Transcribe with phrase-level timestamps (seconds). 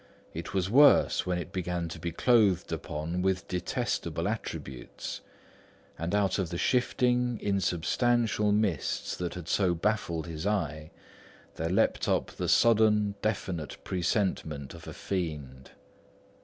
[0.33, 5.21] It was worse when it began to be clothed upon with detestable attributes;
[5.95, 10.89] and out of the shifting, insubstantial mists that had so long baffled his eye,
[11.53, 15.69] there leaped up the sudden, definite presentment of a fiend.